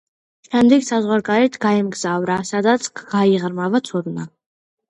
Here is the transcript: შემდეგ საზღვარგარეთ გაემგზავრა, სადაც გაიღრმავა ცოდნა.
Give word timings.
შემდეგ 0.45 0.85
საზღვარგარეთ 0.85 1.59
გაემგზავრა, 1.65 2.39
სადაც 2.53 2.89
გაიღრმავა 3.15 3.83
ცოდნა. 3.93 4.27